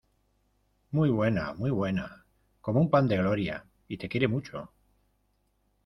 ¡Muy 0.89 1.09
buena! 1.11 1.53
¡Muy 1.53 1.69
buena! 1.69 2.25
¡Cómo 2.59 2.79
un 2.81 2.89
pan 2.89 3.07
de 3.07 3.17
gloria! 3.17 3.67
y 3.87 3.97
te 3.99 4.09
quiere 4.09 4.27
mucho. 4.27 4.71